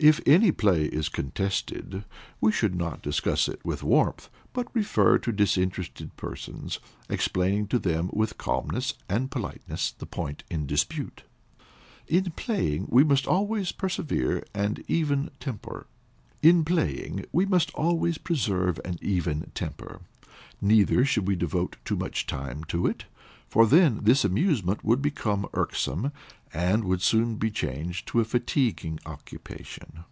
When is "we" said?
2.40-2.52, 12.90-13.02, 21.26-21.34